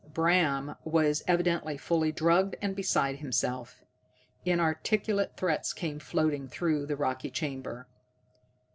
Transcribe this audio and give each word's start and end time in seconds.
Bram 0.15 0.77
was 0.83 1.23
evidently 1.27 1.77
fully 1.77 2.11
drugged 2.11 2.55
and 2.59 2.75
beside 2.75 3.17
himself. 3.17 3.83
Inarticulate 4.45 5.37
threats 5.37 5.73
came 5.73 5.99
floating 5.99 6.47
through 6.47 6.87
the 6.87 6.95
rocky 6.95 7.29
chamber. 7.29 7.85